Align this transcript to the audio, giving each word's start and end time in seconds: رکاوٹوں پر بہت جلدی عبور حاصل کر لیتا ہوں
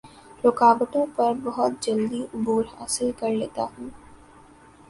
رکاوٹوں 0.43 1.05
پر 1.15 1.33
بہت 1.43 1.71
جلدی 1.81 2.21
عبور 2.33 2.63
حاصل 2.79 3.11
کر 3.19 3.29
لیتا 3.31 3.65
ہوں 3.73 3.89